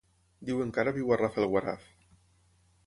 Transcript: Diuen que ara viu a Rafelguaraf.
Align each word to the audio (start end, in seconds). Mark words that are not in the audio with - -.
Diuen 0.49 0.71
que 0.77 0.81
ara 0.83 0.95
viu 0.95 1.11
a 1.17 1.21
Rafelguaraf. 1.21 1.89